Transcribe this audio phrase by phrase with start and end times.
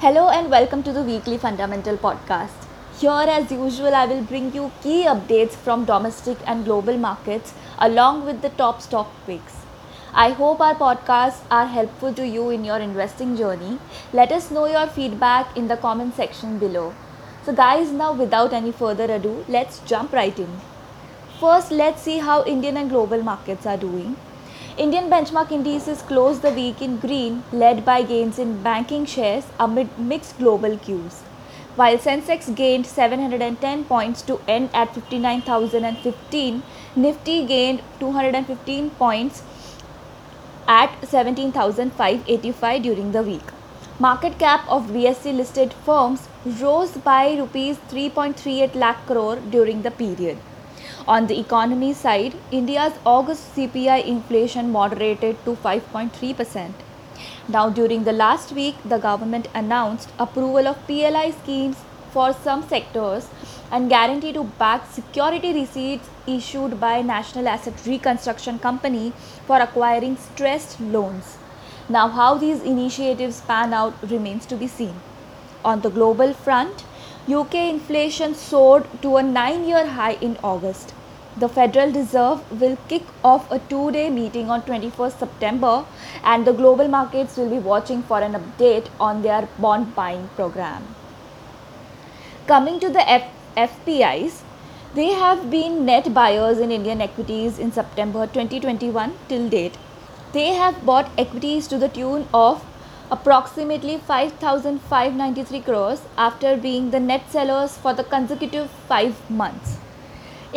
[0.00, 2.66] Hello and welcome to the weekly fundamental podcast.
[3.00, 8.26] Here, as usual, I will bring you key updates from domestic and global markets along
[8.26, 9.54] with the top stock picks.
[10.12, 13.78] I hope our podcasts are helpful to you in your investing journey.
[14.12, 16.92] Let us know your feedback in the comment section below.
[17.46, 20.60] So, guys, now without any further ado, let's jump right in.
[21.40, 24.16] First, let's see how Indian and global markets are doing.
[24.78, 29.98] Indian benchmark indices closed the week in green, led by gains in banking shares amid
[29.98, 31.22] mixed global cues.
[31.76, 36.62] While Sensex gained 710 points to end at 59,015,
[36.94, 39.42] Nifty gained 215 points
[40.68, 43.48] at 17,585 during the week.
[43.98, 46.28] Market cap of BSE listed firms
[46.60, 50.36] rose by rupees 3.38 lakh crore during the period.
[51.08, 56.72] On the economy side, India's August CPI inflation moderated to 5.3%.
[57.46, 61.76] Now, during the last week, the government announced approval of PLI schemes
[62.10, 63.28] for some sectors
[63.70, 69.12] and guarantee to back security receipts issued by National Asset Reconstruction Company
[69.46, 71.38] for acquiring stressed loans.
[71.88, 74.94] Now, how these initiatives pan out remains to be seen.
[75.64, 76.84] On the global front,
[77.32, 80.94] UK inflation soared to a nine year high in August.
[81.38, 85.84] The Federal Reserve will kick off a two day meeting on 21st September,
[86.24, 90.94] and the global markets will be watching for an update on their bond buying program.
[92.46, 94.40] Coming to the F- FPIs,
[94.94, 99.76] they have been net buyers in Indian equities in September 2021 till date.
[100.32, 102.64] They have bought equities to the tune of
[103.10, 109.76] approximately 5,593 crores after being the net sellers for the consecutive five months.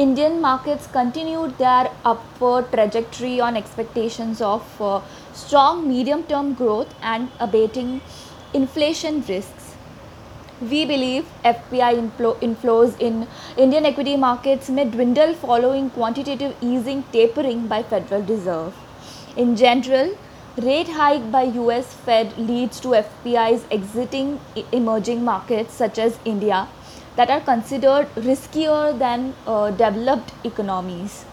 [0.00, 5.00] Indian markets continued their upward trajectory on expectations of uh,
[5.32, 8.00] strong medium term growth and abating
[8.54, 9.74] inflation risks.
[10.60, 13.26] We believe FPI inflow, inflows in
[13.56, 18.72] Indian equity markets may dwindle following quantitative easing tapering by Federal Reserve.
[19.36, 20.16] In general,
[20.58, 24.38] rate hike by US Fed leads to FPIs exiting
[24.70, 26.68] emerging markets such as India
[27.18, 31.24] that are considered riskier than uh, developed economies.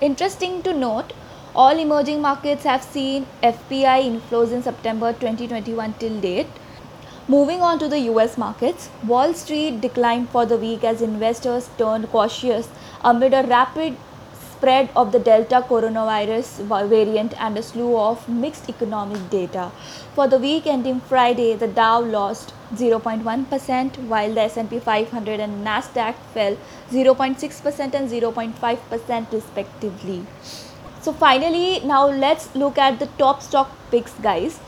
[0.00, 1.12] Interesting to note,
[1.54, 6.46] all emerging markets have seen FPI inflows in September 2021 till date.
[7.28, 12.10] Moving on to the US markets, Wall Street declined for the week as investors turned
[12.10, 12.70] cautious
[13.04, 13.96] amid a rapid
[14.60, 16.48] spread of the Delta coronavirus
[16.88, 19.70] variant and a slew of mixed economic data.
[20.14, 26.14] For the week ending Friday, the Dow lost 0.1% while the S&P 500 and Nasdaq
[26.34, 26.58] fell
[26.90, 30.26] 0.6% and 0.5% respectively.
[31.00, 34.60] So finally, now let's look at the top stock picks guys.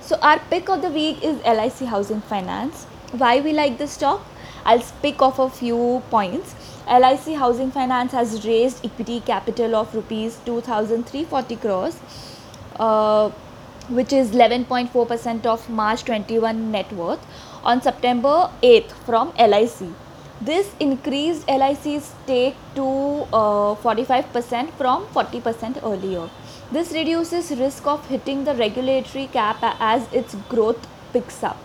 [0.00, 2.84] So our pick of the week is LIC Housing Finance.
[3.12, 4.26] Why we like this stock?
[4.64, 6.54] I'll pick off a few points.
[6.86, 11.98] LIC Housing Finance has raised equity capital of rupees 2340 crores
[12.80, 13.30] uh,
[13.88, 17.24] which is 11.4% of March 21 net worth
[17.62, 19.90] on September 8th from LIC.
[20.40, 22.82] This increased LIC's stake to
[23.32, 26.30] uh, 45% from 40% earlier.
[26.72, 31.58] This reduces risk of hitting the regulatory cap as its growth picks up.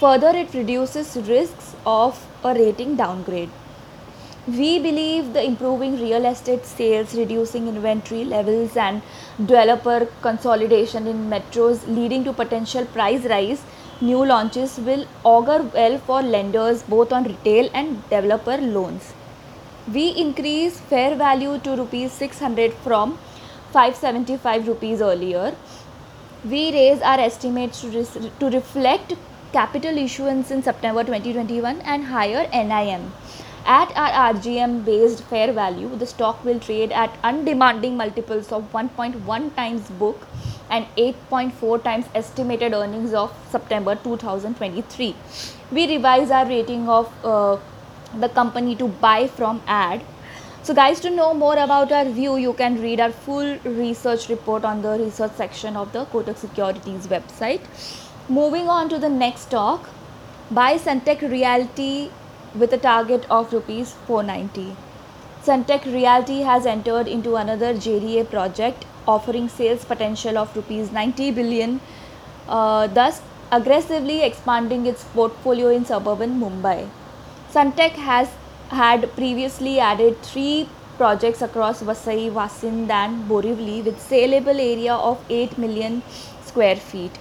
[0.00, 3.50] Further, it reduces risks of a rating downgrade.
[4.48, 9.02] We believe the improving real estate sales, reducing inventory levels, and
[9.38, 13.62] developer consolidation in metros leading to potential price rise,
[14.00, 19.12] new launches will augur well for lenders both on retail and developer loans.
[19.92, 23.18] We increase fair value to rupees 600 from
[23.72, 25.54] 575 rupees earlier.
[26.42, 29.12] We raise our estimates to, to reflect
[29.52, 33.12] capital issuance in September 2021 and higher NIM.
[33.66, 39.54] At our RGM based fair value, the stock will trade at undemanding multiples of 1.1
[39.56, 40.26] times book
[40.70, 45.14] and 8.4 times estimated earnings of September 2023.
[45.72, 47.58] We revise our rating of uh,
[48.18, 50.02] the company to buy from add.
[50.62, 54.64] So, guys, to know more about our view, you can read our full research report
[54.64, 57.60] on the research section of the Kotak Securities website.
[58.28, 59.88] Moving on to the next stock,
[60.50, 62.12] buy Sunteck Realty
[62.54, 64.76] with a target of rupees 490.
[65.42, 71.80] Sunteck Realty has entered into another JDA project offering sales potential of rupees 90 billion,
[72.48, 76.88] uh, thus aggressively expanding its portfolio in suburban Mumbai.
[77.52, 78.28] Sunteck has
[78.68, 80.68] had previously added three
[80.98, 86.02] projects across Vasai, Vasind and Borivali with saleable area of 8 million
[86.44, 87.18] square feet.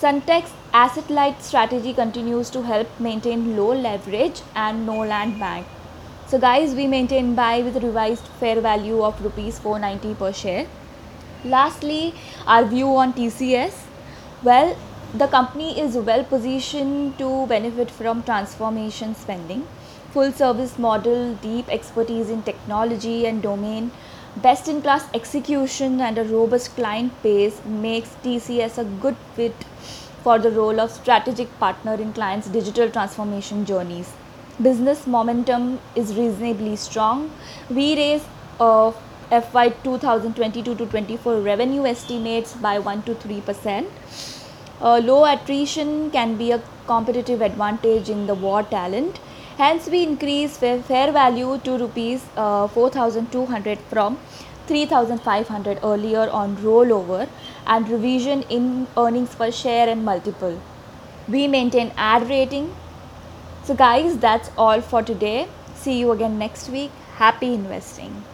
[0.00, 5.66] Sunteck's asset light strategy continues to help maintain low leverage and no land bank.
[6.26, 10.66] So guys, we maintain buy with revised fair value of rupees 490 per share.
[11.46, 12.14] Lastly,
[12.46, 13.84] our view on TCS.
[14.42, 14.76] Well,
[15.14, 19.66] the company is well positioned to benefit from transformation spending.
[20.10, 23.92] Full service model, deep expertise in technology and domain,
[24.42, 29.64] best in class execution, and a robust client base makes TCS a good fit
[30.22, 34.12] for the role of strategic partner in clients' digital transformation journeys.
[34.60, 37.30] Business momentum is reasonably strong.
[37.70, 38.26] We raised
[38.60, 38.92] uh,
[39.30, 43.88] FY 2022 to 24 revenue estimates by 1 to 3 percent.
[44.80, 49.18] Uh, low attrition can be a competitive advantage in the war talent.
[49.58, 54.18] Hence, we increase fair, value to rupees uh, 4,200 from
[54.66, 57.26] 3,500 earlier on rollover
[57.66, 60.60] and revision in earnings per share and multiple.
[61.26, 62.74] We maintain add rating.
[63.64, 65.48] So, guys, that's all for today.
[65.74, 66.90] See you again next week.
[67.14, 68.24] Happy investing.